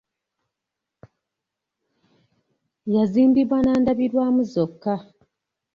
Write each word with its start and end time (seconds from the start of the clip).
Yazimbibwa 2.93 3.57
na 3.65 3.73
ndabirwamu 3.81 4.41
zokka. 4.51 4.93